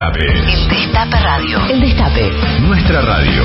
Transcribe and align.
El 0.00 0.68
Destape 0.68 1.20
Radio. 1.20 1.66
El 1.68 1.80
Destape. 1.80 2.30
Nuestra 2.60 3.02
radio. 3.02 3.42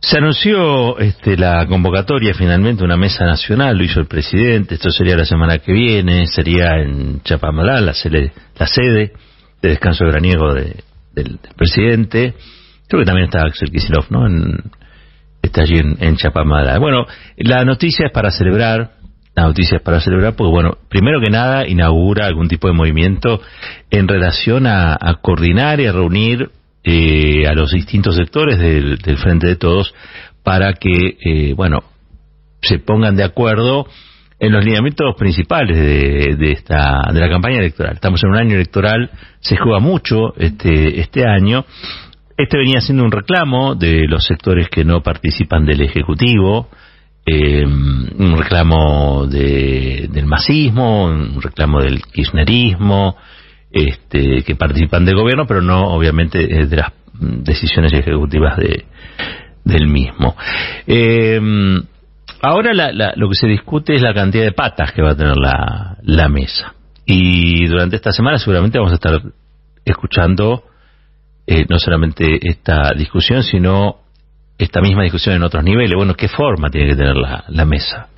Se 0.00 0.16
anunció 0.16 0.98
este, 1.00 1.36
la 1.36 1.66
convocatoria 1.66 2.32
finalmente, 2.32 2.82
una 2.82 2.96
mesa 2.96 3.26
nacional, 3.26 3.76
lo 3.76 3.84
hizo 3.84 4.00
el 4.00 4.06
presidente, 4.06 4.76
esto 4.76 4.90
sería 4.90 5.18
la 5.18 5.26
semana 5.26 5.58
que 5.58 5.70
viene, 5.70 6.26
sería 6.26 6.80
en 6.80 7.20
Chapamalá, 7.22 7.82
la 7.82 7.92
sede, 7.92 8.32
la 8.58 8.66
sede 8.66 9.12
de 9.60 9.68
descanso 9.68 10.06
graniego 10.06 10.54
de, 10.54 10.82
del, 11.12 11.38
presidente. 11.58 12.32
Creo 12.88 13.02
que 13.02 13.06
también 13.06 13.26
está 13.26 13.44
Axel 13.44 13.70
Kisilov, 13.70 14.06
¿no? 14.08 14.26
está 15.42 15.60
allí 15.60 15.76
en, 15.76 15.98
en 16.00 16.16
Chapamalá. 16.16 16.78
Bueno, 16.78 17.04
la 17.36 17.66
noticia 17.66 18.06
es 18.06 18.12
para 18.12 18.30
celebrar, 18.30 18.92
la 19.34 19.44
noticia 19.44 19.78
es 19.78 19.82
para 19.82 20.00
celebrar 20.00 20.36
porque, 20.36 20.52
bueno, 20.52 20.78
primero 20.88 21.20
que 21.20 21.30
nada 21.30 21.66
inaugura 21.66 22.26
algún 22.26 22.48
tipo 22.48 22.68
de 22.68 22.74
movimiento 22.74 23.40
en 23.90 24.06
relación 24.06 24.66
a, 24.66 24.96
coordinar 25.20 25.80
y 25.80 25.86
a 25.86 25.92
reunir 25.92 26.50
eh, 26.84 27.46
a 27.48 27.54
los 27.54 27.72
distintos 27.72 28.16
sectores 28.16 28.58
del, 28.58 28.98
Frente 29.18 29.46
de 29.48 29.56
Todos 29.56 29.94
para 30.42 30.74
que, 30.74 31.16
eh, 31.24 31.54
bueno, 31.54 31.82
se 32.62 32.78
pongan 32.78 33.16
de 33.16 33.24
acuerdo 33.24 33.86
en 34.38 34.52
los 34.52 34.64
lineamientos 34.64 35.14
principales 35.16 35.76
de, 35.76 36.36
de, 36.36 36.52
esta 36.52 37.10
de 37.12 37.20
la 37.20 37.28
campaña 37.28 37.58
electoral. 37.58 37.94
Estamos 37.94 38.22
en 38.22 38.30
un 38.30 38.36
año 38.36 38.54
electoral, 38.54 39.10
se 39.40 39.56
juega 39.56 39.80
mucho 39.80 40.34
este 40.36 41.00
este 41.00 41.26
año. 41.26 41.64
Este 42.36 42.58
venía 42.58 42.80
siendo 42.80 43.04
un 43.04 43.12
reclamo 43.12 43.74
de 43.74 44.06
los 44.08 44.24
sectores 44.26 44.68
que 44.68 44.84
no 44.84 45.02
participan 45.02 45.64
del 45.64 45.80
ejecutivo, 45.80 46.68
eh, 47.26 47.64
un 47.64 48.36
reclamo 48.36 49.26
de, 49.26 50.08
del 50.10 50.26
masismo, 50.26 51.06
un 51.06 51.40
reclamo 51.40 51.80
del 51.80 52.02
kirchnerismo, 52.02 53.16
este, 53.70 54.42
que 54.42 54.54
participan 54.56 55.04
del 55.04 55.16
gobierno, 55.16 55.46
pero 55.46 55.62
no 55.62 55.94
obviamente 55.94 56.38
de 56.46 56.76
las 56.76 56.92
decisiones 57.18 57.92
ejecutivas 57.92 58.56
de, 58.56 58.84
del 59.64 59.88
mismo. 59.88 60.36
Eh, 60.86 61.40
ahora 62.42 62.72
lo 63.16 63.28
que 63.28 63.34
se 63.34 63.46
discute 63.46 63.94
es 63.94 64.02
la 64.02 64.14
cantidad 64.14 64.44
de 64.44 64.52
patas 64.52 64.92
que 64.92 65.02
va 65.02 65.12
a 65.12 65.16
tener 65.16 65.36
la, 65.36 65.96
la 66.02 66.28
mesa. 66.28 66.74
Y 67.06 67.66
durante 67.66 67.96
esta 67.96 68.12
semana 68.12 68.38
seguramente 68.38 68.78
vamos 68.78 68.92
a 68.92 68.96
estar 68.96 69.20
escuchando 69.84 70.64
eh, 71.46 71.66
no 71.68 71.78
solamente 71.78 72.38
esta 72.48 72.92
discusión, 72.96 73.42
sino 73.42 74.03
esta 74.58 74.80
misma 74.80 75.02
discusión 75.02 75.36
en 75.36 75.42
otros 75.42 75.64
niveles. 75.64 75.94
Bueno, 75.96 76.14
¿qué 76.14 76.28
forma 76.28 76.70
tiene 76.70 76.90
que 76.90 76.96
tener 76.96 77.16
la, 77.16 77.64
mesa? 77.64 78.08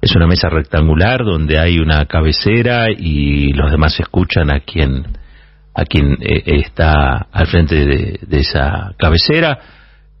Es 0.00 0.14
una 0.16 0.26
mesa 0.26 0.48
rectangular 0.48 1.24
donde 1.24 1.58
hay 1.58 1.78
una 1.78 2.06
cabecera 2.06 2.86
y 2.90 3.52
los 3.52 3.70
demás 3.70 3.98
escuchan 4.00 4.50
a 4.50 4.60
quien 4.60 5.18
a 5.72 5.84
quien 5.84 6.16
eh, 6.20 6.42
está 6.46 7.28
al 7.30 7.46
frente 7.46 7.86
de, 7.86 8.38
esa 8.38 8.92
cabecera. 8.98 9.58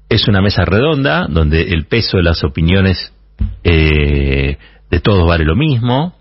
Es 0.08 0.28
una 0.28 0.40
mesa 0.40 0.64
redonda 0.64 1.26
donde 1.28 1.62
el 1.62 1.86
peso 1.86 2.18
de 2.18 2.22
las 2.22 2.44
opiniones 2.44 3.12
eh, 3.64 4.56
de 4.90 5.00
todos 5.00 5.26
vale 5.26 5.44
lo 5.44 5.56
mismo. 5.56 6.14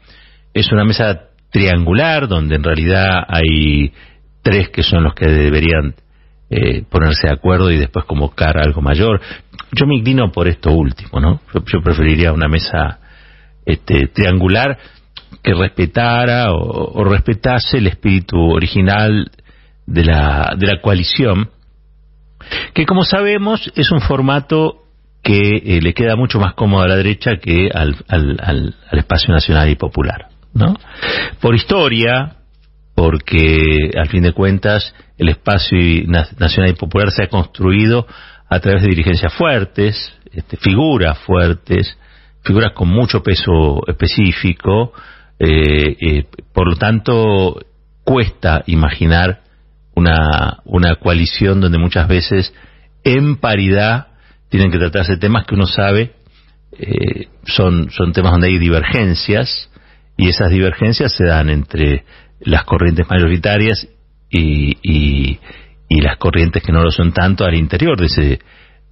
Es 0.54 0.72
una 0.72 0.84
mesa 0.84 1.30
triangular 1.52 2.28
donde 2.28 2.56
en 2.56 2.64
realidad 2.64 3.24
hay 3.28 3.94
tres 4.42 4.70
que 4.70 4.84
son 4.84 5.04
los 5.04 5.14
que 5.14 5.28
deberían 5.28 5.96
eh, 6.50 6.83
ponerse 6.89 7.28
de 7.28 7.33
acuerdo 7.33 7.72
y 7.72 7.78
después 7.78 8.05
convocar 8.05 8.58
algo 8.58 8.81
mayor. 8.81 9.22
Yo 9.72 9.86
me 9.86 9.95
inclino 9.95 10.31
por 10.31 10.47
esto 10.47 10.72
último, 10.72 11.19
¿no? 11.19 11.42
Yo, 11.53 11.81
preferiría 11.81 12.33
una 12.33 12.47
mesa 12.47 13.00
este, 13.66 14.08
triangular 14.08 14.77
que 15.44 15.53
respetara 15.53 16.52
o, 16.52 17.03
respetase 17.03 17.77
el 17.77 17.88
espíritu 17.88 18.38
original 18.38 19.30
de 19.86 20.03
la, 20.03 20.55
de 20.58 20.67
la 20.67 20.81
coalición, 20.81 21.50
que 22.73 22.86
como 22.86 23.03
sabemos 23.03 23.72
es 23.75 23.92
un 23.92 24.02
formato 24.02 24.83
que 25.22 25.58
eh, 25.58 25.81
le 25.81 25.94
queda 25.94 26.16
mucho 26.16 26.39
más 26.39 26.53
cómodo 26.53 26.83
a 26.83 26.88
la 26.88 26.95
derecha 26.95 27.38
que 27.38 27.70
al, 27.71 27.95
al, 28.08 28.76
al 28.89 28.99
espacio 28.99 29.33
nacional 29.33 29.70
y 29.70 29.76
popular. 29.76 30.30
¿no? 30.54 30.76
Por 31.42 31.55
historia, 31.55 32.39
porque 32.99 33.92
al 33.98 34.10
fin 34.10 34.23
de 34.23 34.33
cuentas 34.33 34.93
el 35.17 35.30
espacio 35.30 35.77
nacional 36.05 36.71
y 36.71 36.73
popular 36.73 37.11
se 37.11 37.23
ha 37.23 37.27
construido 37.27 38.05
a 38.49 38.60
través 38.60 38.82
de 38.82 38.89
dirigencias 38.89 39.33
fuertes, 39.36 40.14
este, 40.33 40.58
figuras 40.58 41.17
fuertes, 41.20 41.98
figuras 42.43 42.73
con 42.73 42.89
mucho 42.89 43.23
peso 43.23 43.88
específico, 43.88 44.92
eh, 45.39 45.95
eh, 46.02 46.26
por 46.52 46.67
lo 46.67 46.76
tanto 46.76 47.61
cuesta 48.04 48.64
imaginar 48.65 49.43
una, 49.95 50.59
una 50.65 50.95
coalición 50.95 51.61
donde 51.61 51.77
muchas 51.77 52.05
veces 52.05 52.54
en 53.05 53.38
paridad 53.38 54.08
tienen 54.49 54.71
que 54.71 54.77
tratarse 54.77 55.15
temas 55.15 55.45
que 55.45 55.55
uno 55.55 55.67
sabe 55.67 56.15
eh, 56.77 57.30
son, 57.45 57.92
son 57.92 58.11
temas 58.11 58.33
donde 58.33 58.49
hay 58.49 58.58
divergencias 58.58 59.70
y 60.17 60.27
esas 60.27 60.49
divergencias 60.49 61.14
se 61.14 61.23
dan 61.23 61.49
entre 61.49 62.04
las 62.39 62.64
corrientes 62.64 63.08
mayoritarias 63.10 63.88
y, 64.30 64.77
y, 64.82 65.39
las 66.02 66.17
corrientes 66.17 66.64
que 66.64 66.72
no 66.72 66.83
lo 66.83 66.92
son 66.92 67.11
tanto 67.11 67.44
al 67.44 67.55
interior 67.55 68.00
de 68.00 68.05
ese, 68.05 68.39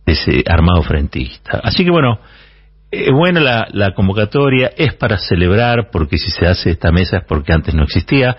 ese 0.06 0.44
armado 0.47 0.81
frentista. 0.84 1.59
Así 1.63 1.85
que 1.85 1.91
bueno, 1.91 2.19
es 2.91 3.12
buena 3.12 3.40
la, 3.40 3.68
la, 3.72 3.94
convocatoria, 3.94 4.72
es 4.75 4.94
para 4.96 5.18
celebrar, 5.18 5.90
porque 5.91 6.18
si 6.18 6.31
se 6.31 6.47
hace 6.47 6.72
esta 6.72 6.91
mesa 6.91 7.18
es 7.18 7.24
porque 7.25 7.53
antes 7.53 7.74
no 7.74 7.84
existía, 7.84 8.35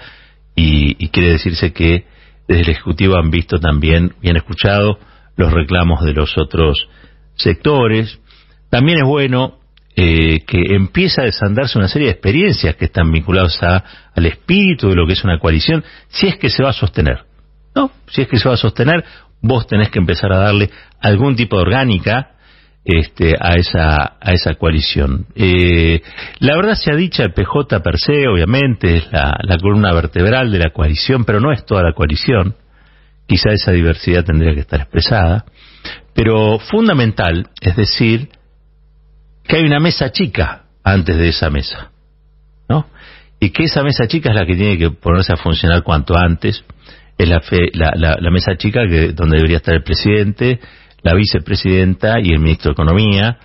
y, 0.55 1.03
y 1.03 1.09
quiere 1.09 1.31
decirse 1.31 1.73
que 1.73 2.05
desde 2.49 2.63
el 2.63 2.71
Ejecutivo 2.71 3.17
han 3.17 3.31
visto 3.31 3.59
también, 3.59 4.15
bien 4.21 4.37
escuchado, 4.37 4.99
los 5.37 5.53
reclamos 5.53 6.05
de 6.05 6.13
los 6.13 6.37
otros 6.37 6.89
sectores. 7.37 8.19
También 8.71 8.99
es 8.99 9.05
bueno 9.05 9.59
eh, 10.01 10.45
que 10.47 10.77
empieza 10.77 11.23
a 11.23 11.25
desandarse 11.25 11.77
una 11.77 11.89
serie 11.89 12.07
de 12.07 12.13
experiencias 12.13 12.77
que 12.77 12.85
están 12.85 13.11
vinculadas 13.11 13.61
al 13.61 14.27
espíritu 14.27 14.91
de 14.91 14.95
lo 14.95 15.09
que 15.09 15.15
es 15.15 15.25
una 15.25 15.41
coalición, 15.41 15.83
si 16.07 16.29
es 16.29 16.37
que 16.37 16.51
se 16.51 16.63
va 16.63 16.71
a 16.71 16.73
sostener. 16.73 17.25
¿no? 17.75 17.91
Si 18.07 18.23
es 18.23 18.29
que 18.29 18.39
se 18.39 18.49
va 18.49 18.55
a 18.55 18.59
sostener, 18.59 19.05
vos 19.43 19.67
tenés 19.67 19.91
que 19.91 19.99
empezar 19.99 20.33
a 20.33 20.39
darle 20.39 20.71
algún 21.01 21.35
tipo 21.35 21.57
de 21.57 21.63
orgánica 21.63 22.31
este, 22.85 23.35
a, 23.41 23.57
esa, 23.57 24.19
a 24.21 24.33
esa 24.35 24.55
coalición. 24.55 25.27
Eh, 25.35 26.01
la 26.39 26.55
verdad 26.55 26.75
se 26.75 26.93
ha 26.93 26.95
dicho, 26.95 27.25
el 27.25 27.33
PJ 27.33 27.81
per 27.83 27.99
se, 27.99 28.29
obviamente, 28.29 28.99
es 28.99 29.09
la 29.11 29.59
columna 29.61 29.93
vertebral 29.93 30.53
de 30.53 30.61
la 30.61 30.71
coalición, 30.71 31.25
pero 31.25 31.41
no 31.41 31.51
es 31.51 31.67
toda 31.67 31.83
la 31.83 31.93
coalición. 31.93 32.55
Quizá 33.27 33.51
esa 33.51 33.73
diversidad 33.73 34.25
tendría 34.25 34.55
que 34.55 34.61
estar 34.61 34.81
expresada. 34.81 35.45
Pero 36.15 36.61
fundamental, 36.61 37.49
es 37.61 37.75
decir, 37.75 38.29
que 39.49 39.57
hay 39.57 39.65
una 39.65 39.81
mesa 39.81 40.13
chica 40.13 40.65
antes 40.85 41.17
de 41.17 41.29
esa 41.31 41.49
mesa, 41.49 41.91
¿no? 42.69 42.87
Y 43.41 43.51
que 43.51 43.65
esa 43.65 43.83
mesa 43.83 44.07
chica 44.07 44.31
es 44.31 44.37
la 44.37 44.45
que 44.45 44.55
tiene 44.55 44.77
que 44.77 44.91
ponerse 44.91 45.33
a 45.33 45.37
funcionar 45.37 45.83
cuanto 45.83 46.17
antes. 46.17 46.65
Es 47.17 47.29
la, 47.29 47.41
la, 47.95 48.31
mesa 48.31 48.57
chica 48.57 48.83
que, 48.89 49.13
donde 49.13 49.39
debería 49.39 49.57
estar 49.57 49.75
el 49.75 49.83
presidente, 49.83 50.61
la 51.03 51.15
vicepresidenta 51.15 52.21
y 52.23 52.33
el 52.33 52.41
ministro 52.41 52.71
de 52.71 52.73
Economía, 52.75 53.39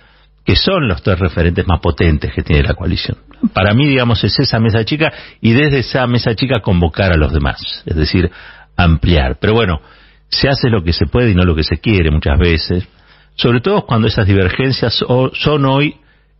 que 0.44 0.56
son 0.56 0.86
los 0.86 1.02
tres 1.02 1.18
referentes 1.18 1.66
más 1.66 1.80
potentes 1.80 2.32
que 2.32 2.42
tiene 2.42 2.62
la 2.62 2.74
coalición. 2.74 3.16
Para 3.52 3.72
mí, 3.74 3.86
digamos, 3.86 4.22
es 4.22 4.38
esa 4.38 4.58
mesa 4.58 4.84
chica 4.84 5.12
y 5.40 5.52
desde 5.52 5.78
esa 5.78 6.06
mesa 6.06 6.34
chica 6.34 6.60
convocar 6.60 7.12
a 7.12 7.16
los 7.16 7.32
demás, 7.32 7.82
es 7.86 7.96
decir, 7.96 8.30
ampliar. 8.76 9.38
Pero 9.40 9.54
bueno, 9.54 9.80
se 10.28 10.48
hace 10.48 10.68
lo 10.68 10.84
que 10.84 10.92
se 10.92 11.06
puede 11.06 11.30
y 11.30 11.34
no 11.34 11.44
lo 11.44 11.54
que 11.54 11.64
se 11.64 11.78
quiere 11.78 12.10
muchas 12.10 12.38
veces 12.38 12.86
sobre 13.36 13.60
todo 13.60 13.84
cuando 13.86 14.08
esas 14.08 14.26
divergencias 14.26 14.94
son 14.94 15.64
hoy 15.66 15.96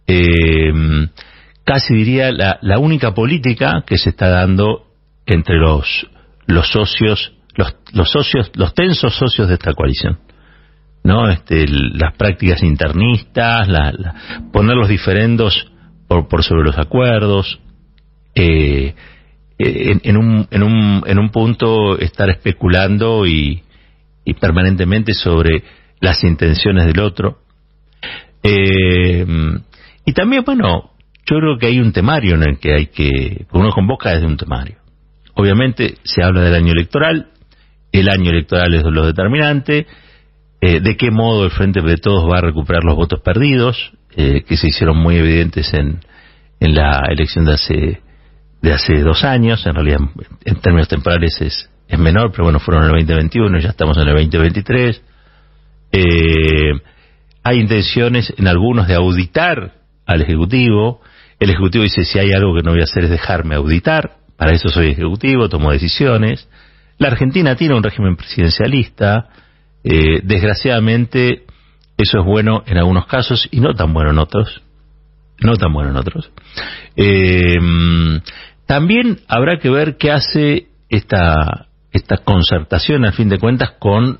eh, 0.07 0.73
casi 1.65 1.95
diría 1.95 2.31
la, 2.31 2.79
única 2.79 3.15
política 3.15 3.85
que 3.87 3.99
se 3.99 4.11
está 4.11 4.29
dando 4.29 4.87
entre 5.27 5.57
los 5.57 5.87
los 6.47 6.71
socios 6.71 7.33
los, 7.57 7.75
los 7.93 8.11
socios 8.11 8.51
los 8.55 8.75
tensos 8.75 9.15
socios 9.17 9.49
de 9.49 9.55
esta 9.55 9.73
coalición 9.73 10.19
no 11.03 11.29
este 11.29 11.67
las 11.67 12.15
prácticas 12.17 12.63
internistas 12.63 13.69
la, 13.69 13.93
poner 14.53 14.77
los 14.77 14.89
diferendos 14.89 15.71
por, 16.07 16.29
por 16.29 16.45
sobre 16.45 16.65
los 16.65 16.79
acuerdos 16.79 17.61
eh, 18.35 18.95
en, 19.59 20.01
en, 20.03 20.17
un, 20.17 20.49
en, 20.51 20.63
un, 20.63 21.03
en 21.07 21.19
un 21.19 21.31
punto 21.31 21.97
estar 21.99 22.29
especulando 22.29 23.25
y, 23.27 23.63
y 24.25 24.35
permanentemente 24.35 25.15
sobre 25.15 25.63
las 26.05 26.23
intenciones 26.23 26.87
del 26.87 27.01
otro. 27.01 27.39
Eh, 28.43 29.27
y 30.05 30.13
también, 30.13 30.45
bueno, 30.45 30.91
yo 31.27 31.39
creo 31.39 31.59
que 31.59 31.67
hay 31.67 31.81
un 31.81 31.93
temario 31.93 32.35
en 32.35 32.43
el 32.43 32.59
que 32.59 32.75
hay 32.75 32.87
que, 32.87 33.47
uno 33.53 33.71
convoca 33.71 34.11
desde 34.11 34.27
un 34.27 34.37
temario. 34.37 34.77
Obviamente 35.35 35.97
se 36.05 36.23
habla 36.23 36.43
del 36.43 36.55
año 36.55 36.73
electoral, 36.73 37.29
el 37.91 38.09
año 38.09 38.31
electoral 38.31 38.75
es 38.75 38.85
lo 38.85 39.07
determinante, 39.07 39.87
eh, 40.61 40.81
de 40.81 40.97
qué 40.97 41.11
modo 41.11 41.45
el 41.45 41.51
Frente 41.51 41.81
de 41.81 41.97
Todos 41.97 42.31
va 42.31 42.39
a 42.39 42.43
recuperar 42.43 42.85
los 42.85 42.97
votos 42.97 43.21
perdidos, 43.21 43.93
eh, 44.17 44.45
que 44.47 44.57
se 44.57 44.69
hicieron 44.69 44.99
muy 44.99 45.17
evidentes 45.17 45.73
en, 45.75 46.01
en 46.61 46.75
la 46.75 47.03
elección 47.09 47.47
de 47.47 47.55
hace, 47.55 48.03
de 48.61 48.73
hace 48.73 49.01
dos 49.01 49.25
años, 49.25 49.67
en 49.67 49.75
realidad 49.75 49.99
en 50.45 50.61
términos 50.61 50.89
temporales 50.89 51.41
es, 51.41 51.71
es 51.89 51.99
menor, 51.99 52.31
pero 52.31 52.45
bueno, 52.45 52.61
fueron 52.61 52.85
en 52.85 52.91
el 52.91 53.07
2021, 53.07 53.59
ya 53.59 53.71
estamos 53.71 53.97
en 53.97 54.09
el 54.09 54.15
2023. 54.15 55.03
Eh, 55.97 56.73
hay 57.45 57.61
intenciones 57.61 58.35
en 58.37 58.49
algunos 58.49 58.89
de 58.89 58.95
auditar 58.95 59.75
al 60.07 60.23
Ejecutivo. 60.23 61.01
El 61.39 61.51
Ejecutivo 61.51 61.85
dice, 61.85 62.05
si 62.05 62.19
hay 62.19 62.33
algo 62.33 62.57
que 62.57 62.63
no 62.63 62.73
voy 62.73 62.81
a 62.81 62.85
hacer 62.85 63.05
es 63.05 63.11
dejarme 63.11 63.55
auditar, 63.55 64.17
para 64.37 64.53
eso 64.53 64.71
soy 64.71 64.89
Ejecutivo, 64.89 65.49
tomo 65.49 65.71
decisiones. 65.71 66.49
La 66.99 67.09
Argentina 67.09 67.55
tiene 67.55 67.77
un 67.77 67.83
régimen 67.83 68.17
presidencialista, 68.17 69.29
eh, 69.85 70.21
desgraciadamente 70.25 71.45
eso 71.97 72.19
es 72.19 72.25
bueno 72.25 72.65
en 72.67 72.77
algunos 72.79 73.07
casos 73.07 73.49
y 73.53 73.61
no 73.61 73.75
tan 73.75 73.93
bueno 73.93 74.11
en 74.11 74.19
otros. 74.19 74.63
No 75.41 75.57
tan 75.57 75.73
bueno 75.73 75.91
en 75.91 75.97
otros. 75.97 76.31
Eh, 76.97 77.55
también 78.67 79.21
habrá 79.29 79.59
que 79.59 79.71
ver 79.71 79.97
qué 79.97 80.11
hace 80.11 80.69
esta, 80.89 81.67
esta 81.93 82.17
concertación, 82.19 83.05
al 83.05 83.13
fin 83.13 83.29
de 83.29 83.39
cuentas, 83.39 83.73
con 83.79 84.19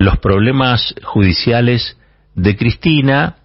los 0.00 0.18
problemas 0.18 0.94
judiciales 1.04 1.98
de 2.34 2.56
Cristina, 2.56 3.36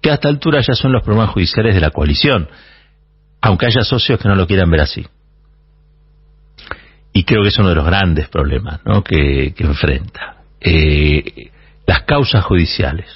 que 0.00 0.10
a 0.10 0.14
esta 0.14 0.28
altura 0.28 0.62
ya 0.62 0.72
son 0.72 0.92
los 0.92 1.02
problemas 1.02 1.28
judiciales 1.28 1.74
de 1.74 1.80
la 1.82 1.90
coalición, 1.90 2.48
aunque 3.42 3.66
haya 3.66 3.82
socios 3.82 4.18
que 4.18 4.26
no 4.26 4.34
lo 4.34 4.46
quieran 4.46 4.70
ver 4.70 4.80
así. 4.80 5.06
Y 7.12 7.24
creo 7.24 7.42
que 7.42 7.48
es 7.48 7.58
uno 7.58 7.68
de 7.68 7.74
los 7.74 7.84
grandes 7.84 8.30
problemas 8.30 8.80
¿no? 8.86 9.04
que, 9.04 9.54
enfrenta. 9.58 10.36
Eh, 10.58 11.50
las 11.86 12.02
causas 12.04 12.44
judiciales, 12.44 13.10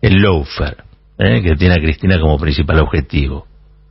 el 0.00 0.22
lawfare, 0.22 0.84
¿eh? 1.18 1.42
que 1.42 1.54
tiene 1.54 1.74
a 1.74 1.82
Cristina 1.82 2.18
como 2.18 2.38
principal 2.38 2.80
objetivo, 2.80 3.46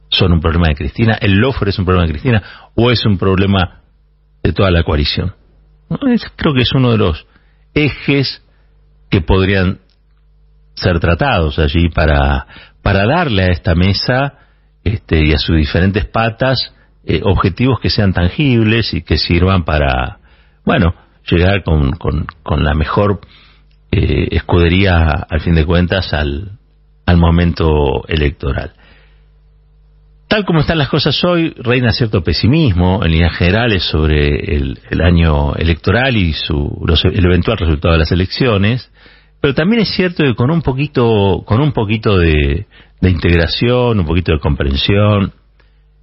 son 0.10 0.32
un 0.32 0.42
problema 0.42 0.70
de 0.70 0.76
Cristina, 0.76 1.20
el 1.22 1.40
lawfare 1.40 1.70
es 1.70 1.78
un 1.78 1.86
problema 1.86 2.08
de 2.08 2.14
Cristina 2.14 2.44
o 2.74 2.90
es 2.90 3.06
un 3.06 3.20
problema 3.20 3.82
de 4.42 4.52
toda 4.52 4.72
la 4.72 4.82
coalición. 4.82 5.36
creo 6.36 6.56
que 6.56 6.64
es 6.64 6.74
uno 6.74 6.92
de 6.92 6.98
los 6.98 7.28
ejes 7.74 8.42
que 9.10 9.22
podrían 9.22 9.80
ser 10.76 11.00
tratados 11.00 11.60
allí 11.60 11.90
para, 11.90 12.48
para 12.82 13.06
darle 13.06 13.44
a 13.44 13.52
esta 13.52 13.76
mesa 13.76 14.34
este, 14.84 15.24
y 15.24 15.34
a 15.34 15.38
sus 15.38 15.56
diferentes 15.56 16.06
patas 16.06 16.74
eh, 17.06 17.22
objetivos 17.24 17.80
que 17.80 17.90
sean 17.90 18.14
tangibles 18.14 18.94
y 18.94 19.02
que 19.02 19.18
sirvan 19.18 19.66
para, 19.66 20.20
bueno, 20.66 20.94
llegar 21.30 21.64
con, 21.64 21.92
con, 21.92 22.64
la 22.64 22.74
mejor 22.74 23.22
eh, 23.92 24.28
escudería, 24.32 25.10
al 25.30 25.42
fin 25.42 25.56
de 25.56 25.66
cuentas, 25.66 26.14
al, 26.14 26.60
al 27.06 27.18
momento 27.18 28.06
electoral. 28.08 28.74
Tal 30.34 30.46
como 30.46 30.62
están 30.62 30.80
las 30.80 30.90
cosas 30.90 31.24
hoy, 31.26 31.54
reina 31.58 31.92
cierto 31.92 32.24
pesimismo 32.24 33.06
en 33.06 33.12
líneas 33.12 33.38
generales 33.38 33.84
sobre 33.84 34.56
el, 34.56 34.80
año 35.00 35.54
electoral 35.54 36.18
y 36.18 36.34
su, 36.34 36.84
el 37.04 37.26
eventual 37.26 37.60
resultado 37.60 37.94
de 37.94 38.00
las 38.00 38.12
elecciones, 38.12 38.92
pero 39.40 39.54
también 39.54 39.84
es 39.84 39.90
cierto 39.90 40.24
que 40.24 40.34
con 40.34 40.50
un 40.50 40.64
poquito, 40.64 41.44
con 41.46 41.62
un 41.62 41.72
poquito 41.72 42.18
de, 42.18 42.66
integración, 43.04 44.00
un 44.00 44.08
poquito 44.08 44.32
de 44.32 44.40
comprensión, 44.40 45.34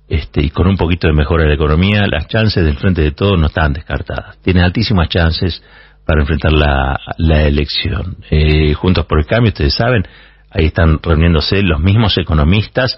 este, 0.09 0.44
y 0.44 0.50
con 0.50 0.69
un 0.69 0.77
poquito 0.77 1.09
de 1.09 1.12
mejora 1.12 1.43
de 1.43 1.49
la 1.49 1.55
economía, 1.56 2.06
las 2.06 2.29
chances 2.29 2.65
del 2.65 2.77
frente 2.77 3.03
de 3.03 3.11
todos 3.11 3.37
no 3.37 3.49
están 3.49 3.73
descartadas. 3.73 4.41
Tienen 4.43 4.62
altísimas 4.62 5.09
chances 5.09 5.61
para 6.06 6.21
enfrentar 6.21 6.53
la, 6.53 7.00
elección. 7.49 8.19
Eh, 8.31 8.75
Juntos 8.75 9.06
por 9.06 9.19
el 9.19 9.27
Cambio, 9.27 9.49
ustedes 9.49 9.75
saben, 9.75 10.05
ahí 10.53 10.67
están 10.67 11.00
reuniéndose 11.03 11.65
los 11.65 11.81
mismos 11.81 12.17
economistas 12.17 12.97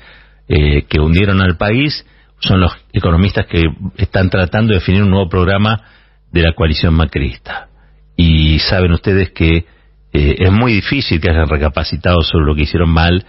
eh, 0.48 0.82
que 0.88 1.00
hundieron 1.00 1.40
al 1.40 1.56
país 1.56 2.04
son 2.38 2.60
los 2.60 2.72
economistas 2.92 3.46
que 3.46 3.62
están 3.96 4.30
tratando 4.30 4.72
de 4.72 4.80
definir 4.80 5.02
un 5.02 5.10
nuevo 5.10 5.28
programa 5.28 5.82
de 6.32 6.42
la 6.42 6.52
coalición 6.54 6.94
macrista. 6.94 7.68
Y 8.16 8.58
saben 8.58 8.92
ustedes 8.92 9.30
que 9.30 9.66
eh, 10.12 10.36
es 10.38 10.52
muy 10.52 10.74
difícil 10.74 11.20
que 11.20 11.30
hayan 11.30 11.48
recapacitado 11.48 12.22
sobre 12.22 12.44
lo 12.44 12.54
que 12.54 12.62
hicieron 12.62 12.90
mal, 12.90 13.24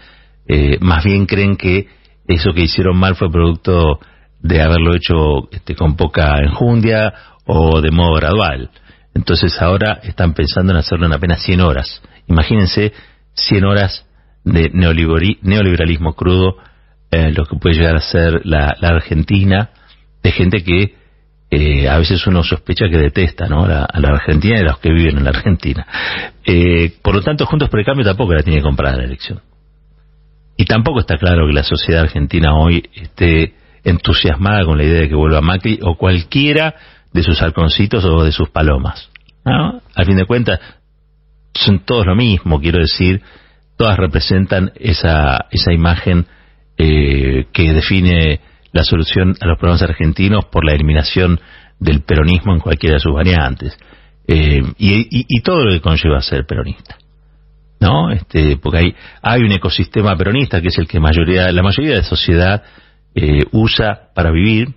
eh, 0.48 0.77
más 0.81 1.04
bien 1.04 1.25
creen 1.25 1.56
que 1.56 1.88
eso 2.27 2.54
que 2.54 2.63
hicieron 2.63 2.98
mal 2.98 3.15
fue 3.15 3.31
producto 3.31 4.00
de 4.42 4.62
haberlo 4.62 4.94
hecho 4.94 5.50
este, 5.51 5.75
con 5.75 5.95
poca 5.95 6.39
enjundia 6.39 7.13
o 7.45 7.81
de 7.81 7.92
modo 7.92 8.15
gradual. 8.15 8.69
Entonces 9.13 9.62
ahora 9.62 10.00
están 10.04 10.33
pensando 10.33 10.74
en 10.74 10.80
hacerlo 10.80 11.06
en 11.06 11.13
apenas 11.13 11.44
100 11.44 11.62
horas. 11.62 12.01
Imagínense 12.27 12.94
100 13.33 13.63
horas 13.63 14.06
de 14.44 14.69
neoliberalismo 14.74 16.13
crudo 16.13 16.57
eh, 17.13 17.31
lo 17.31 17.45
que 17.45 17.57
puede 17.57 17.75
llegar 17.75 17.95
a 17.95 18.01
ser 18.01 18.42
la, 18.45 18.75
Argentina, 18.81 19.69
de 20.21 20.31
gente 20.31 20.63
que 20.63 20.95
eh, 21.51 21.88
a 21.88 22.00
veces 22.00 22.25
uno 22.25 22.44
sospecha 22.44 22.89
que 22.89 22.98
detesta 22.98 23.48
¿no? 23.48 23.65
a 23.65 24.00
la 24.00 24.10
Argentina 24.10 24.57
y 24.57 24.62
a 24.62 24.63
los 24.63 24.80
que 24.80 24.92
viven 24.92 25.18
en 25.18 25.24
la 25.24 25.30
Argentina. 25.30 25.86
Eh, 26.44 26.94
por 27.01 27.13
lo 27.13 27.21
tanto, 27.21 27.45
Juntos 27.45 27.69
por 27.69 27.80
el 27.80 27.86
Cambio 27.86 28.04
tampoco 28.04 28.33
la 28.33 28.42
tiene 28.42 28.62
comprada 28.62 28.98
la 28.98 29.04
elección. 29.04 29.42
Y 30.57 30.65
tampoco 30.65 31.01
está 31.01 31.18
claro 31.18 31.45
que 31.45 31.54
la 31.54 31.63
sociedad 31.63 32.01
argentina 32.01 32.56
hoy 32.56 32.89
esté 32.95 33.54
entusiasmada 33.83 34.65
con 34.65 34.77
la 34.77 34.83
idea 34.83 35.01
de 35.01 35.10
que 35.10 35.15
vuelva 35.15 35.42
Macri 35.42 35.80
o 35.83 35.95
cualquiera 35.98 36.74
de 37.12 37.21
sus 37.21 37.42
halconcitos 37.42 38.04
o 38.06 38.24
de 38.24 38.31
sus 38.31 38.50
palomas. 38.50 39.10
¿no? 39.45 39.81
Al 39.94 40.06
fin 40.06 40.18
de 40.18 40.25
cuentas, 40.25 40.60
son 41.54 41.80
todos 41.80 42.06
lo 42.06 42.15
mismo, 42.15 42.60
quiero 42.60 42.80
decir, 42.80 43.21
todas 43.77 43.98
representan 43.98 44.71
esa, 44.75 45.45
esa 45.51 45.74
imagen 45.74 46.25
eh, 46.77 47.45
que 47.51 47.73
define 47.73 48.39
la 48.71 48.83
solución 48.83 49.35
a 49.39 49.45
los 49.45 49.57
problemas 49.57 49.83
argentinos 49.83 50.45
por 50.45 50.65
la 50.65 50.73
eliminación 50.73 51.39
del 51.79 52.01
peronismo 52.01 52.53
en 52.53 52.59
cualquiera 52.59 52.95
de 52.95 52.99
sus 52.99 53.13
variantes. 53.13 53.77
Eh, 54.27 54.61
y, 54.77 55.41
todo 55.41 55.65
lo 55.65 55.71
que 55.71 55.81
conlleva 55.81 56.21
ser 56.21 56.45
peronista. 56.45 56.97
¿No? 57.79 58.11
Este, 58.11 58.57
porque 58.57 58.77
hay, 58.77 58.95
hay 59.21 59.41
un 59.41 59.51
ecosistema 59.51 60.15
peronista 60.15 60.61
que 60.61 60.69
es 60.69 60.77
el 60.77 60.87
que 60.87 60.99
mayoría, 60.99 61.51
la 61.51 61.61
mayoría 61.61 61.95
de 61.95 62.03
sociedad 62.03 62.63
eh, 63.13 63.43
usa 63.51 64.09
para 64.15 64.31
vivir. 64.31 64.69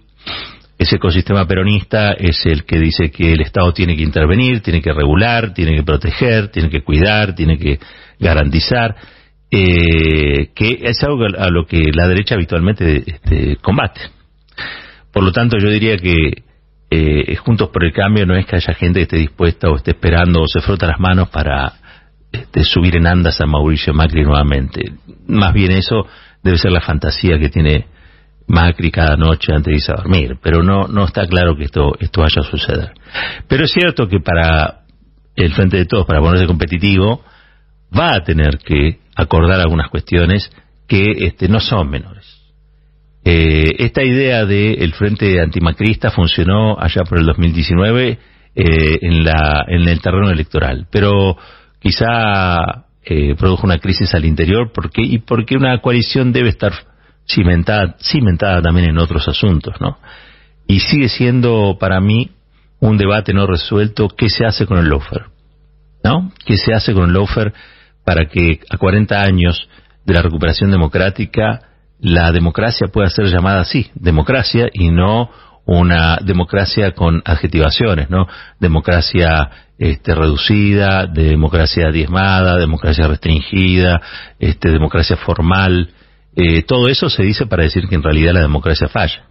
Ese 0.77 0.97
ecosistema 0.97 1.47
peronista 1.47 2.13
es 2.13 2.45
el 2.45 2.65
que 2.65 2.79
dice 2.79 3.11
que 3.11 3.33
el 3.33 3.41
Estado 3.41 3.73
tiene 3.73 3.97
que 3.97 4.03
intervenir, 4.03 4.61
tiene 4.61 4.83
que 4.83 4.93
regular, 4.93 5.55
tiene 5.55 5.77
que 5.77 5.85
proteger, 5.85 6.49
tiene 6.49 6.69
que 6.69 6.83
cuidar, 6.83 7.35
tiene 7.35 7.57
que 7.57 7.79
garantizar 8.19 8.95
eh, 9.51 10.51
que 10.55 10.81
es 10.83 11.03
algo 11.05 11.25
a 11.25 11.49
lo 11.51 11.67
que 11.67 11.91
la 11.93 12.09
derecha 12.09 12.35
habitualmente 12.35 13.03
este, 13.07 13.57
combate. 13.57 14.01
Por 15.13 15.23
lo 15.23 15.33
tanto, 15.33 15.59
yo 15.59 15.71
diría 15.71 15.97
que 15.97 16.43
eh, 16.91 17.37
Juntos 17.37 17.71
por 17.71 17.85
el 17.85 17.93
Cambio 17.93 18.27
no 18.27 18.37
es 18.37 18.47
que 18.47 18.57
haya 18.57 18.75
gente 18.75 19.01
que 19.01 19.05
esté 19.05 19.17
dispuesta 19.17 19.69
o 19.69 19.77
esté 19.77 19.93
esperando 19.93 20.43
o 20.43 20.47
se 20.47 20.61
frota 20.61 20.87
las 20.87 21.01
manos 21.01 21.29
para 21.31 21.73
este, 22.31 22.65
subir 22.65 22.97
en 22.97 23.07
andas 23.07 23.41
a 23.41 23.47
Mauricio 23.47 23.95
Macri 23.95 24.23
nuevamente. 24.23 24.93
Más 25.27 25.53
bien 25.53 25.73
eso 25.73 26.07
debe 26.43 26.59
ser 26.59 26.73
la 26.73 26.81
fantasía 26.81 27.39
que 27.39 27.49
tiene 27.49 27.87
Macri 28.49 28.91
cada 28.91 29.17
noche 29.17 29.53
antes 29.53 29.67
de 29.67 29.75
irse 29.75 29.93
a 29.93 29.97
dormir, 29.97 30.37
pero 30.41 30.63
no, 30.63 30.87
no 30.87 31.05
está 31.05 31.27
claro 31.27 31.57
que 31.57 31.65
esto, 31.65 31.95
esto 31.99 32.21
vaya 32.21 32.43
a 32.43 32.51
suceder. 32.51 32.93
Pero 33.49 33.65
es 33.65 33.73
cierto 33.73 34.09
que 34.09 34.21
para 34.21 34.83
el 35.35 35.53
Frente 35.53 35.77
de 35.77 35.87
Todos, 35.87 36.07
para 36.07 36.21
ponerse 36.21 36.47
competitivo, 36.47 37.25
va 37.97 38.15
a 38.15 38.25
tener 38.25 38.59
que 38.59 39.01
acordar 39.15 39.61
algunas 39.61 39.91
cuestiones 39.91 40.51
que 40.87 41.13
este, 41.27 41.49
no 41.49 41.61
son 41.61 41.91
menores. 41.91 42.25
Eh, 43.25 43.75
esta 43.79 44.05
idea 44.05 44.45
del 44.47 44.95
Frente 44.95 45.41
Antimacrista 45.41 46.11
funcionó 46.11 46.79
allá 46.79 47.03
por 47.03 47.19
el 47.19 47.27
2019 47.27 48.19
eh, 48.55 48.99
en, 49.03 49.27
en 49.69 49.89
el 49.89 50.01
terreno 50.01 50.31
electoral, 50.31 50.87
pero 50.91 51.37
quizá 51.81 52.87
eh, 53.05 53.35
produjo 53.37 53.67
una 53.67 53.79
crisis 53.79 54.15
al 54.15 54.25
interior 54.25 54.71
porque, 54.73 55.03
y 55.03 55.19
porque 55.19 55.57
una 55.57 55.81
coalición 55.81 56.33
debe 56.33 56.51
estar 56.51 56.73
cimentada, 57.29 57.97
cimentada 58.01 58.63
también 58.63 58.91
en 58.91 58.99
otros 58.99 59.27
asuntos, 59.29 59.75
¿no? 59.81 59.99
Y 60.69 60.81
sigue 60.81 61.09
siendo 61.09 61.77
para 61.79 62.01
mí 62.01 62.31
un 62.81 62.97
debate 62.97 63.33
no 63.33 63.47
resuelto 63.47 64.09
qué 64.09 64.29
se 64.29 64.45
hace 64.45 64.67
con 64.67 64.79
el 64.79 64.87
lofer, 64.87 65.27
¿no? 66.03 66.33
¿Qué 66.45 66.57
se 66.57 66.75
hace 66.75 66.95
con 66.95 67.05
el 67.05 67.13
lofer? 67.13 67.53
Para 68.07 68.27
que 68.27 68.61
a 68.71 68.79
40 68.79 69.21
años 69.21 69.69
de 70.05 70.15
la 70.15 70.23
recuperación 70.23 70.71
democrática 70.71 71.61
la 71.99 72.31
democracia 72.31 72.87
pueda 72.87 73.11
ser 73.11 73.27
llamada 73.27 73.63
así, 73.63 73.91
democracia 73.97 74.69
y 74.73 74.91
no 74.91 75.29
una 75.65 76.19
democracia 76.23 76.93
con 76.93 77.21
adjetivaciones, 77.25 78.09
¿no? 78.09 78.29
Democracia 78.61 79.51
este, 79.77 80.15
reducida, 80.15 81.07
democracia 81.07 81.91
diezmada, 81.91 82.57
democracia 82.57 83.09
restringida, 83.09 84.01
este, 84.39 84.71
democracia 84.71 85.17
formal. 85.17 85.91
Eh, 86.37 86.63
todo 86.63 86.89
eso 86.89 87.11
se 87.11 87.25
dice 87.25 87.47
para 87.47 87.65
decir 87.65 87.89
que 87.89 87.97
en 87.97 88.05
realidad 88.05 88.35
la 88.35 88.43
democracia 88.43 88.87
falla. 88.87 89.25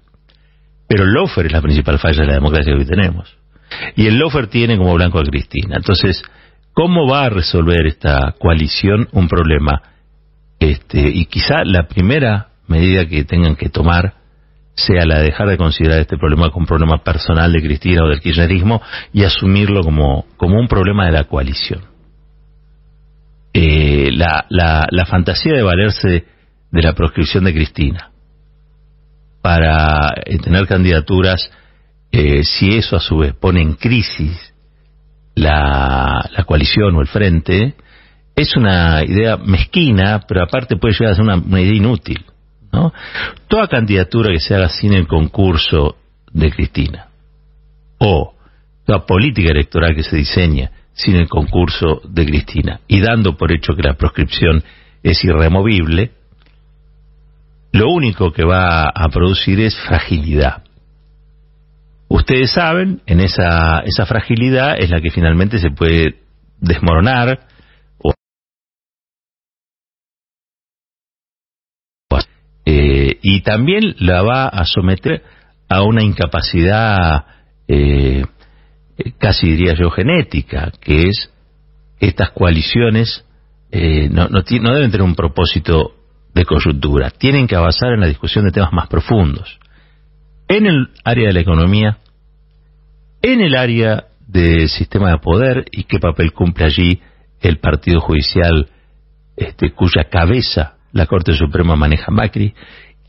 Pero 0.89 1.05
el 1.05 1.11
lofer 1.11 1.45
es 1.45 1.53
la 1.53 1.61
principal 1.61 1.97
falla 1.97 2.21
de 2.21 2.27
la 2.27 2.33
democracia 2.33 2.73
que 2.73 2.79
hoy 2.79 2.85
tenemos. 2.85 3.37
Y 3.95 4.07
el 4.07 4.17
lofer 4.17 4.47
tiene 4.47 4.77
como 4.77 4.93
blanco 4.95 5.19
a 5.19 5.23
Cristina. 5.23 5.77
Entonces, 5.77 6.21
¿Cómo 6.75 7.07
va 7.07 7.23
a 7.23 7.29
resolver 7.29 7.87
esta 7.87 8.35
coalición 8.37 9.07
un 9.13 9.29
problema? 9.29 9.81
Este, 10.59 10.99
y 11.07 11.25
quizá 11.27 11.63
la 11.63 11.87
primera 11.87 12.49
medida 12.67 13.05
que 13.05 13.23
tengan 13.23 13.55
que 13.55 13.69
tomar 13.69 14.15
sea 14.73 15.05
la 15.05 15.19
de 15.19 15.27
dejar 15.27 15.47
de 15.47 15.57
considerar 15.57 16.01
este 16.01 16.17
problema 16.17 16.49
como 16.49 16.63
un 16.63 16.67
problema 16.67 17.01
personal 17.01 17.53
de 17.53 17.61
Cristina 17.61 18.03
o 18.03 18.09
del 18.09 18.19
kirchnerismo 18.19 18.81
y 19.13 19.23
asumirlo 19.23 19.83
como, 19.83 20.25
como 20.35 20.59
un 20.59 20.67
problema 20.67 21.05
de 21.05 21.13
la 21.13 21.23
coalición. 21.23 21.79
Eh, 23.53 24.09
la, 24.11 24.45
la, 24.49 24.85
la 24.91 25.05
fantasía 25.05 25.53
de 25.53 25.63
valerse 25.63 26.25
de 26.71 26.81
la 26.81 26.91
proscripción 26.91 27.45
de 27.45 27.53
Cristina 27.53 28.11
para 29.41 30.09
eh, 30.25 30.39
tener 30.39 30.67
candidaturas, 30.67 31.49
eh, 32.11 32.43
si 32.43 32.75
eso 32.75 32.97
a 32.97 32.99
su 32.99 33.19
vez 33.19 33.33
pone 33.33 33.61
en 33.61 33.75
crisis 33.75 34.54
la, 35.35 36.29
la 36.31 36.43
coalición 36.45 36.95
o 36.95 37.01
el 37.01 37.07
frente, 37.07 37.75
es 38.35 38.55
una 38.55 39.03
idea 39.03 39.37
mezquina, 39.37 40.21
pero 40.27 40.43
aparte 40.43 40.75
puede 40.75 40.93
llegar 40.93 41.13
a 41.13 41.15
ser 41.15 41.23
una, 41.23 41.35
una 41.35 41.61
idea 41.61 41.75
inútil. 41.75 42.25
¿no? 42.71 42.93
Toda 43.47 43.67
candidatura 43.67 44.31
que 44.31 44.39
se 44.39 44.55
haga 44.55 44.69
sin 44.69 44.93
el 44.93 45.07
concurso 45.07 45.95
de 46.31 46.51
Cristina, 46.51 47.07
o 47.97 48.33
toda 48.85 49.05
política 49.05 49.51
electoral 49.51 49.95
que 49.95 50.03
se 50.03 50.17
diseña 50.17 50.71
sin 50.93 51.15
el 51.15 51.29
concurso 51.29 52.01
de 52.03 52.25
Cristina, 52.25 52.81
y 52.87 52.99
dando 52.99 53.37
por 53.37 53.51
hecho 53.51 53.73
que 53.73 53.83
la 53.83 53.93
proscripción 53.93 54.63
es 55.01 55.23
irremovible, 55.23 56.11
lo 57.71 57.89
único 57.89 58.31
que 58.31 58.45
va 58.45 58.89
a 58.89 59.09
producir 59.09 59.59
es 59.59 59.75
fragilidad. 59.75 60.63
Ustedes 62.07 62.51
saben, 62.51 63.01
en 63.05 63.19
esa, 63.19 63.79
esa 63.79 64.05
fragilidad 64.05 64.75
es 64.77 64.89
la 64.89 65.01
que 65.01 65.11
finalmente 65.11 65.57
se 65.59 65.71
puede 65.71 66.21
desmoronar 66.59 67.47
eh, 72.67 73.19
y 73.21 73.41
también 73.41 73.95
la 73.99 74.23
va 74.23 74.47
a 74.47 74.65
someter 74.65 75.23
a 75.69 75.83
una 75.83 76.03
incapacidad 76.03 77.25
eh, 77.67 78.25
casi 79.17 79.47
diría 79.47 79.73
yo 79.73 79.89
genética, 79.91 80.71
que 80.81 81.07
es 81.09 81.31
estas 81.99 82.31
coaliciones 82.31 83.25
eh, 83.71 84.09
no, 84.09 84.29
no, 84.29 84.39
no 84.39 84.73
deben 84.73 84.91
tener 84.91 85.01
un 85.01 85.15
propósito 85.15 85.95
de 86.33 86.45
coyuntura, 86.45 87.09
tienen 87.09 87.47
que 87.47 87.55
avanzar 87.55 87.93
en 87.93 88.01
la 88.01 88.07
discusión 88.07 88.45
de 88.45 88.51
temas 88.51 88.71
más 88.73 88.87
profundos. 88.87 89.59
En 90.47 90.65
el 90.65 90.89
área 91.03 91.27
de 91.27 91.33
la 91.33 91.39
economía, 91.39 91.97
en 93.21 93.41
el 93.41 93.55
área 93.55 94.05
del 94.27 94.69
sistema 94.69 95.11
de 95.11 95.17
poder 95.17 95.65
y 95.71 95.83
qué 95.85 95.99
papel 95.99 96.33
cumple 96.33 96.65
allí 96.65 97.01
el 97.41 97.57
Partido 97.57 98.01
Judicial 98.01 98.67
este, 99.35 99.71
cuya 99.71 100.05
cabeza 100.09 100.75
la 100.91 101.07
Corte 101.07 101.33
Suprema 101.33 101.75
maneja 101.75 102.11
Macri, 102.11 102.53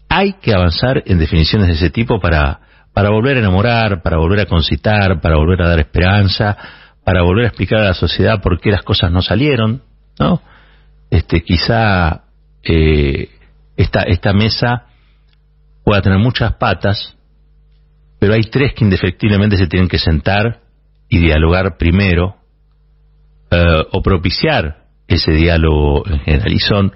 hay 0.09 0.35
que 0.35 0.53
avanzar 0.53 1.03
en 1.07 1.19
definiciones 1.19 1.69
de 1.69 1.75
ese 1.75 1.91
tipo 1.91 2.21
para, 2.21 2.61
para 2.93 3.11
volver 3.11 3.37
a 3.37 3.41
enamorar, 3.41 4.03
para 4.03 4.19
volver 4.19 4.41
a 4.41 4.47
concitar, 4.47 5.21
para 5.21 5.37
volver 5.37 5.63
a 5.63 5.69
dar 5.69 5.79
esperanza, 5.79 6.57
para 7.05 7.23
volver 7.23 7.45
a 7.45 7.49
explicar 7.49 7.81
a 7.81 7.89
la 7.89 7.95
sociedad 7.95 8.41
por 8.43 8.61
qué 8.61 8.71
las 8.71 8.83
cosas 8.83 9.13
no 9.13 9.23
salieron, 9.23 9.83
¿no? 10.19 10.43
Este, 11.11 11.43
quizá 11.43 12.25
eh, 12.63 13.29
esta, 13.77 14.03
esta 14.03 14.33
mesa 14.33 14.87
pueda 15.85 16.03
tener 16.03 16.19
muchas 16.19 16.55
patas, 16.55 17.16
pero 18.19 18.35
hay 18.35 18.43
tres 18.43 18.75
que 18.75 18.85
indefectiblemente 18.85 19.57
se 19.57 19.67
tienen 19.67 19.89
que 19.89 19.99
sentar 19.99 20.61
y 21.09 21.19
dialogar 21.19 21.77
primero, 21.77 22.37
eh, 23.51 23.85
o 23.93 24.03
propiciar 24.03 24.85
ese 25.07 25.33
diálogo 25.33 26.07
en 26.07 26.19
general. 26.21 26.53
Y 26.53 26.59
son 26.59 26.93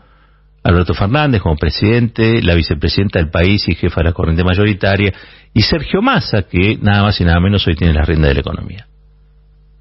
Alberto 0.62 0.94
Fernández 0.94 1.40
como 1.40 1.56
presidente, 1.56 2.42
la 2.42 2.54
vicepresidenta 2.54 3.18
del 3.18 3.30
país 3.30 3.68
y 3.68 3.74
jefa 3.74 4.00
de 4.00 4.08
la 4.08 4.12
corriente 4.12 4.44
mayoritaria, 4.44 5.12
y 5.54 5.62
Sergio 5.62 6.02
Massa, 6.02 6.42
que 6.42 6.78
nada 6.80 7.02
más 7.02 7.20
y 7.20 7.24
nada 7.24 7.40
menos 7.40 7.66
hoy 7.66 7.74
tiene 7.74 7.94
la 7.94 8.04
rienda 8.04 8.28
de 8.28 8.34
la 8.34 8.40
economía. 8.40 8.86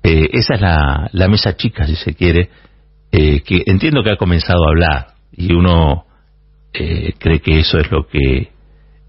Eh, 0.03 0.29
esa 0.31 0.55
es 0.55 0.61
la, 0.61 1.09
la, 1.11 1.27
mesa 1.27 1.55
chica, 1.57 1.85
si 1.85 1.95
se 1.95 2.15
quiere, 2.15 2.49
eh, 3.11 3.41
que 3.41 3.63
entiendo 3.65 4.03
que 4.03 4.11
ha 4.11 4.17
comenzado 4.17 4.65
a 4.65 4.69
hablar 4.69 5.07
y 5.31 5.53
uno 5.53 6.05
eh, 6.73 7.13
cree 7.17 7.41
que 7.41 7.59
eso 7.59 7.77
es 7.77 7.91
lo 7.91 8.07
que 8.07 8.51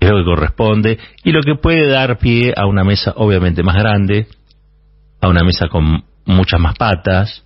es 0.01 0.11
lo 0.11 0.19
que 0.19 0.25
corresponde. 0.25 0.99
Y 1.25 1.33
lo 1.33 1.43
que 1.43 1.55
puede 1.55 1.89
dar 1.89 2.19
pie 2.19 2.55
a 2.57 2.67
una 2.67 2.85
mesa 2.85 3.13
obviamente 3.17 3.63
más 3.63 3.77
grande, 3.77 4.27
a 5.21 5.29
una 5.29 5.45
mesa 5.45 5.69
con 5.69 6.05
muchas 6.25 6.61
más 6.61 6.75
patas, 6.77 7.45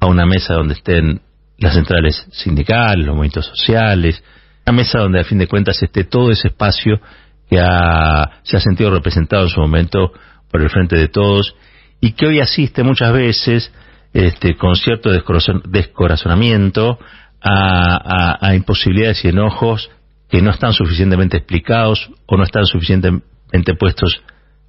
a 0.00 0.06
una 0.06 0.26
mesa 0.26 0.54
donde 0.54 0.74
estén 0.74 1.20
las 1.58 1.74
centrales 1.74 2.26
sindicales, 2.32 3.06
los 3.06 3.14
movimientos 3.14 3.46
sociales, 3.46 4.22
una 4.66 4.76
mesa 4.76 4.98
donde 4.98 5.20
a 5.20 5.24
fin 5.24 5.38
de 5.38 5.48
cuentas 5.48 5.82
esté 5.82 6.04
todo 6.04 6.30
ese 6.30 6.48
espacio 6.48 7.00
que 7.48 7.58
ha, 7.60 8.40
se 8.42 8.56
ha 8.56 8.60
sentido 8.60 8.90
representado 8.90 9.44
en 9.44 9.48
su 9.48 9.60
momento 9.60 10.12
por 10.50 10.60
el 10.62 10.70
frente 10.70 10.96
de 10.96 11.08
todos 11.08 11.54
y 12.00 12.12
que 12.12 12.26
hoy 12.26 12.40
asiste 12.40 12.82
muchas 12.82 13.12
veces 13.12 13.72
este, 14.12 14.56
con 14.56 14.76
cierto 14.76 15.10
descorazonamiento 15.10 16.98
a, 17.42 18.54
imposibilidades 18.54 19.24
y 19.24 19.28
enojos 19.28 19.90
que 20.28 20.42
no 20.42 20.50
están 20.50 20.72
suficientemente 20.72 21.36
explicados 21.36 22.10
o 22.26 22.36
no 22.36 22.44
están 22.44 22.66
suficientemente 22.66 23.74
puestos 23.78 24.22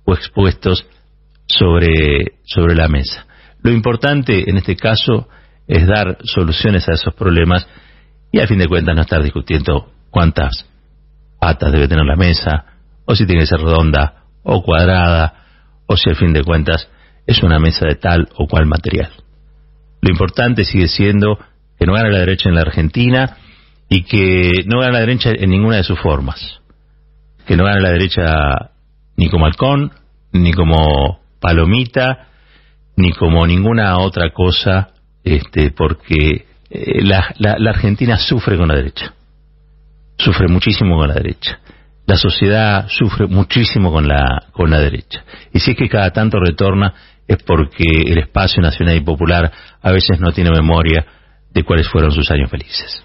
o 0.05 0.13
expuestos 0.13 0.85
sobre, 1.47 2.39
sobre 2.45 2.75
la 2.75 2.87
mesa. 2.87 3.25
Lo 3.63 3.71
importante 3.71 4.49
en 4.49 4.57
este 4.57 4.75
caso 4.75 5.27
es 5.67 5.85
dar 5.87 6.17
soluciones 6.23 6.87
a 6.87 6.93
esos 6.93 7.13
problemas 7.13 7.67
y 8.31 8.39
a 8.39 8.47
fin 8.47 8.59
de 8.59 8.67
cuentas 8.67 8.95
no 8.95 9.01
estar 9.01 9.23
discutiendo 9.23 9.91
cuántas 10.09 10.65
patas 11.39 11.71
debe 11.71 11.87
tener 11.87 12.05
la 12.05 12.15
mesa, 12.15 12.65
o 13.05 13.15
si 13.15 13.25
tiene 13.25 13.41
que 13.41 13.47
ser 13.47 13.59
redonda 13.59 14.23
o 14.43 14.63
cuadrada, 14.63 15.45
o 15.85 15.95
si 15.95 16.09
al 16.09 16.15
fin 16.15 16.33
de 16.33 16.43
cuentas 16.43 16.89
es 17.25 17.43
una 17.43 17.59
mesa 17.59 17.85
de 17.87 17.95
tal 17.95 18.29
o 18.35 18.47
cual 18.47 18.65
material. 18.65 19.11
Lo 20.01 20.09
importante 20.09 20.63
sigue 20.63 20.87
siendo 20.87 21.37
que 21.79 21.85
no 21.85 21.93
gana 21.93 22.09
la 22.09 22.19
derecha 22.19 22.49
en 22.49 22.55
la 22.55 22.61
Argentina 22.61 23.37
y 23.89 24.03
que 24.03 24.63
no 24.65 24.79
gana 24.79 24.93
la 24.93 24.99
derecha 24.99 25.31
en 25.31 25.49
ninguna 25.49 25.77
de 25.77 25.83
sus 25.83 25.99
formas. 25.99 26.59
Que 27.45 27.55
no 27.55 27.63
gana 27.63 27.79
la 27.79 27.91
derecha 27.91 28.71
ni 29.15 29.29
como 29.29 29.45
halcón, 29.45 29.91
ni 30.33 30.53
como 30.53 31.19
palomita, 31.39 32.27
ni 32.95 33.11
como 33.11 33.45
ninguna 33.47 33.97
otra 33.99 34.31
cosa, 34.31 34.89
este, 35.23 35.71
porque 35.71 36.45
eh, 36.69 37.03
la, 37.03 37.33
la, 37.37 37.69
Argentina 37.69 38.17
sufre 38.17 38.57
con 38.57 38.67
la 38.67 38.75
derecha. 38.75 39.13
Sufre 40.17 40.47
muchísimo 40.47 40.97
con 40.97 41.07
la 41.07 41.13
derecha. 41.13 41.59
La 42.05 42.17
sociedad 42.17 42.87
sufre 42.89 43.27
muchísimo 43.27 43.91
con 43.91 44.07
la, 44.07 44.47
con 44.51 44.69
la 44.69 44.79
derecha. 44.79 45.23
Y 45.53 45.59
si 45.59 45.71
es 45.71 45.77
que 45.77 45.89
cada 45.89 46.11
tanto 46.11 46.39
retorna 46.39 46.93
es 47.27 47.43
porque 47.43 47.85
el 48.05 48.17
espacio 48.17 48.61
nacional 48.61 48.95
y 48.95 49.01
popular 49.01 49.51
a 49.81 49.91
veces 49.91 50.19
no 50.19 50.31
tiene 50.31 50.51
memoria 50.51 51.05
de 51.51 51.63
cuáles 51.63 51.87
fueron 51.89 52.11
sus 52.11 52.29
años 52.31 52.49
felices. 52.49 53.03